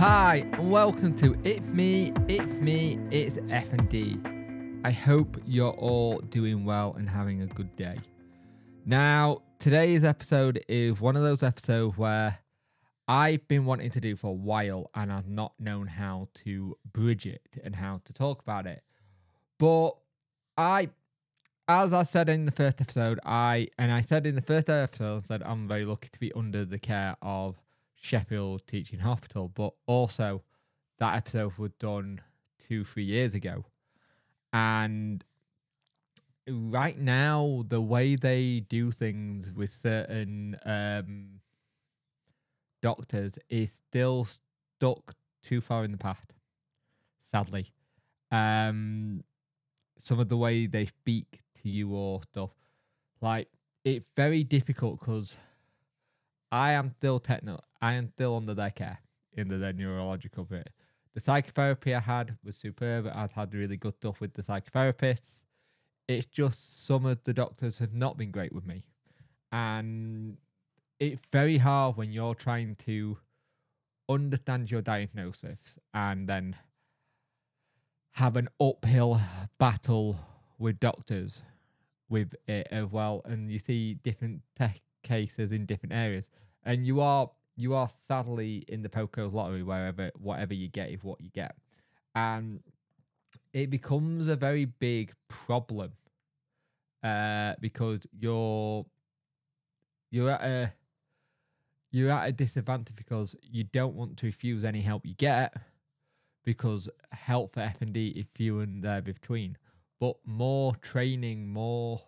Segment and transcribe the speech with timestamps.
[0.00, 4.80] Hi, and welcome to It's Me, It's Me, It's FND.
[4.82, 7.98] I hope you're all doing well and having a good day.
[8.86, 12.38] Now, today's episode is one of those episodes where
[13.08, 17.26] I've been wanting to do for a while and I've not known how to bridge
[17.26, 18.82] it and how to talk about it.
[19.58, 19.90] But
[20.56, 20.88] I,
[21.68, 25.24] as I said in the first episode, I and I said in the first episode,
[25.24, 27.60] I said I'm very lucky to be under the care of
[28.00, 30.42] Sheffield Teaching Hospital, but also
[30.98, 32.20] that episode was done
[32.58, 33.64] two, three years ago.
[34.52, 35.22] And
[36.48, 41.40] right now, the way they do things with certain um,
[42.82, 44.26] doctors is still
[44.76, 46.32] stuck too far in the past,
[47.22, 47.70] sadly.
[48.32, 49.22] Um,
[49.98, 52.50] some of the way they speak to you or stuff,
[53.20, 53.48] like
[53.84, 55.36] it's very difficult because
[56.50, 57.60] I am still techno.
[57.80, 58.98] I am still under their care
[59.34, 60.70] in the, the neurological bit.
[61.14, 63.10] The psychotherapy I had was superb.
[63.12, 65.44] I've had really good stuff with the psychotherapists.
[66.06, 68.84] It's just some of the doctors have not been great with me.
[69.52, 70.36] And
[70.98, 73.18] it's very hard when you're trying to
[74.08, 76.56] understand your diagnosis and then
[78.12, 79.20] have an uphill
[79.58, 80.18] battle
[80.58, 81.42] with doctors
[82.08, 83.22] with it as well.
[83.24, 86.28] And you see different tech cases in different areas.
[86.64, 87.30] And you are
[87.60, 91.54] you are sadly in the poker lottery wherever whatever you get is what you get.
[92.14, 92.60] And
[93.52, 95.92] it becomes a very big problem
[97.02, 98.86] uh, because you're
[100.10, 100.72] you're at a
[101.92, 105.54] you're at a disadvantage because you don't want to refuse any help you get
[106.44, 109.56] because help for FND is few and there between.
[109.98, 112.00] But more training, more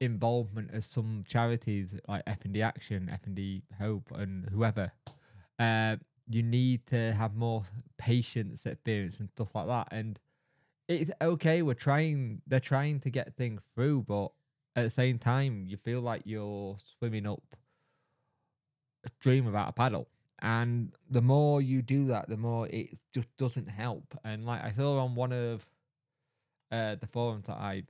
[0.00, 4.92] involvement as some charities like FND Action, FND Hope, and whoever,
[5.58, 5.96] uh,
[6.28, 7.64] you need to have more
[7.96, 9.88] patience experience and stuff like that.
[9.90, 10.18] And
[10.88, 11.62] it's okay.
[11.62, 12.42] We're trying.
[12.46, 14.32] They're trying to get things through, but
[14.76, 17.42] at the same time, you feel like you're swimming up
[19.04, 20.08] a stream without a paddle.
[20.40, 24.16] And the more you do that, the more it just doesn't help.
[24.24, 25.66] And like I saw on one of
[26.70, 27.82] uh, the forums that I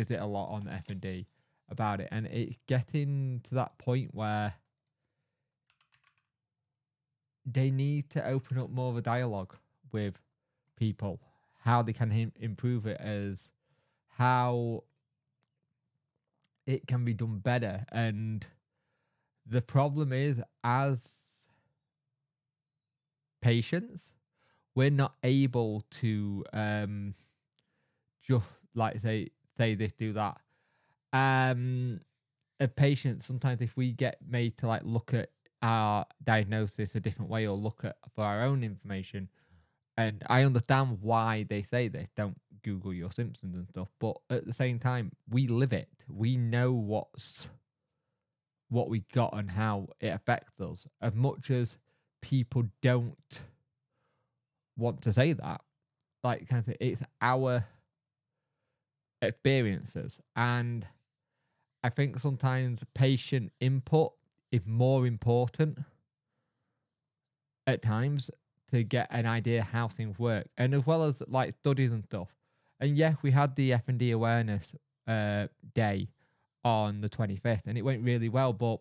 [0.00, 1.26] visit a lot on FND
[1.68, 4.54] about it, and it's getting to that point where
[7.44, 9.54] they need to open up more of a dialogue
[9.92, 10.14] with
[10.76, 11.20] people,
[11.64, 13.48] how they can Im- improve it, as
[14.08, 14.84] how
[16.66, 18.46] it can be done better, and
[19.46, 21.08] the problem is as
[23.42, 24.12] patients,
[24.74, 27.14] we're not able to um
[28.22, 30.38] just like say say this, do that.
[31.12, 32.00] Um,
[32.60, 35.30] a patient sometimes if we get made to like look at
[35.62, 39.28] our diagnosis a different way or look at for our own information,
[39.98, 42.08] and I understand why they say this.
[42.16, 45.88] Don't Google your symptoms and stuff, but at the same time, we live it.
[46.08, 47.48] We know what's
[48.70, 50.86] what we got and how it affects us.
[51.02, 51.76] As much as
[52.22, 53.40] people don't
[54.76, 55.60] want to say that,
[56.22, 57.64] like kind of, it's our
[59.22, 60.20] experiences.
[60.36, 60.86] And
[61.82, 64.12] I think sometimes patient input
[64.52, 65.78] is more important
[67.66, 68.30] at times
[68.70, 72.28] to get an idea how things work, and as well as like studies and stuff.
[72.78, 74.74] And yeah, we had the FND awareness
[75.06, 76.08] uh, day
[76.64, 78.52] on the 25th, and it went really well.
[78.52, 78.80] But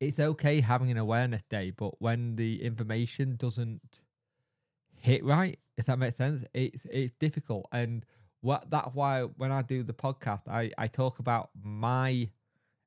[0.00, 4.00] it's okay having an awareness day, but when the information doesn't
[4.96, 7.66] hit right, if that makes sense, it's it's difficult.
[7.72, 8.04] And
[8.44, 12.28] what that's why when I do the podcast, I, I talk about my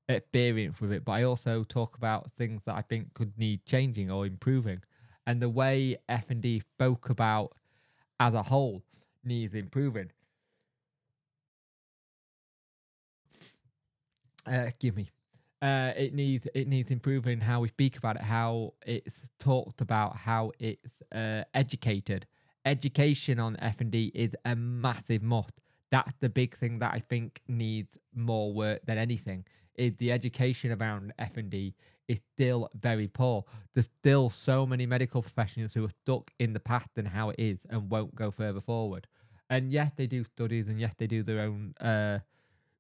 [0.10, 4.12] experience with it, but I also talk about things that I think could need changing
[4.12, 4.82] or improving.
[5.26, 7.54] And the way FND spoke about
[8.20, 8.84] as a whole
[9.24, 10.12] needs improving.
[14.46, 15.10] Uh, give me.
[15.62, 20.16] Uh, it needs it needs improving how we speak about it, how it's talked about,
[20.16, 22.28] how it's uh, educated,
[22.68, 25.54] education on FND is a massive must.
[25.90, 29.46] That's the big thing that I think needs more work than anything.
[29.76, 31.74] Is the education around FND
[32.08, 33.46] is still very poor.
[33.74, 37.40] There's still so many medical professionals who are stuck in the past and how it
[37.40, 39.08] is and won't go further forward.
[39.50, 42.20] And yes, they do studies and yes, they do their own uh,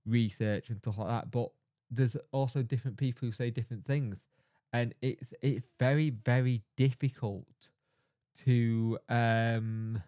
[0.05, 1.31] research and stuff like that.
[1.31, 1.49] But
[1.89, 4.25] there's also different people who say different things,
[4.73, 7.45] and it's it's very very difficult
[8.45, 10.01] to um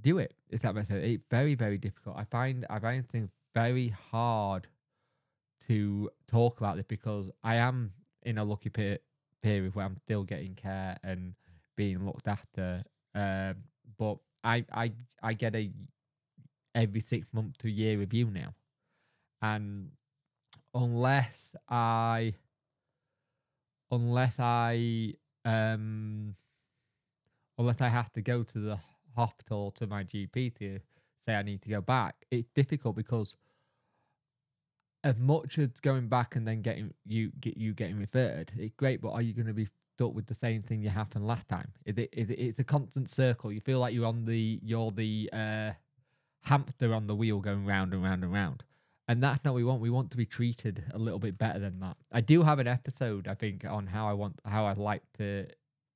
[0.00, 3.30] do it if that makes sense it's very very difficult i find i find things
[3.54, 4.68] very hard
[5.66, 7.92] to talk about this because i am
[8.22, 8.98] in a lucky p-
[9.42, 11.34] period where I'm still getting care and
[11.76, 12.82] being looked after.
[13.14, 13.56] Um,
[13.96, 14.92] but I I
[15.22, 15.70] I get a
[16.74, 18.54] every six month to year review now,
[19.42, 19.90] and
[20.74, 22.34] unless I
[23.90, 26.34] unless I um
[27.58, 28.78] unless I have to go to the
[29.16, 30.78] hospital to my GP to
[31.26, 33.34] say I need to go back, it's difficult because
[35.04, 39.00] as much as going back and then getting you get you getting referred, it's great.
[39.00, 41.72] But are you going to be stuck with the same thing you happened last time?
[41.84, 43.52] Is it, is it it's a constant circle.
[43.52, 45.72] You feel like you're on the you're the uh,
[46.42, 48.64] hamster on the wheel going round and round and round.
[49.08, 49.80] And that's not what we want.
[49.80, 51.96] We want to be treated a little bit better than that.
[52.12, 55.46] I do have an episode, I think, on how I want how I'd like to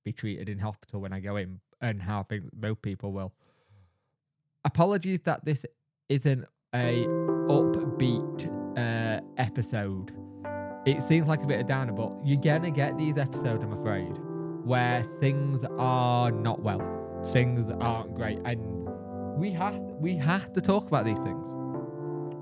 [0.02, 3.34] be treated in hospital when I go in and how I think most people will.
[4.64, 5.66] Apologies that this
[6.08, 7.04] isn't a
[7.48, 10.12] upbeat uh, episode.
[10.86, 14.16] It seems like a bit of downer, but you're gonna get these episodes, I'm afraid,
[14.64, 16.80] where things are not well,
[17.26, 18.88] things aren't great, and
[19.36, 21.61] we have we have to talk about these things.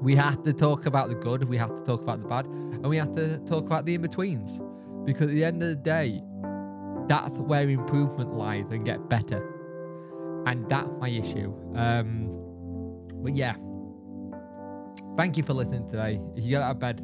[0.01, 2.89] We have to talk about the good, we have to talk about the bad, and
[2.89, 4.59] we have to talk about the in betweens,
[5.05, 6.23] because at the end of the day,
[7.07, 9.45] that's where improvement lies and get better,
[10.47, 11.53] and that's my issue.
[11.75, 12.31] Um,
[13.23, 13.55] but yeah,
[15.17, 16.21] thank you for listening today.
[16.35, 17.03] If you got out of bed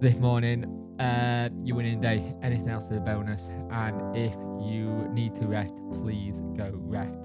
[0.00, 0.64] this morning,
[0.98, 2.34] uh, you're winning day.
[2.42, 3.48] Anything else is a bonus.
[3.70, 7.18] And if you need to rest, please go rest.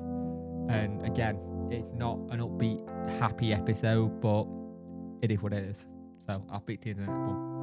[0.69, 1.39] And again,
[1.71, 2.81] it's not an upbeat,
[3.19, 4.45] happy episode, but
[5.21, 5.85] it is what it is.
[6.19, 7.54] So I'll speak to you in the next one.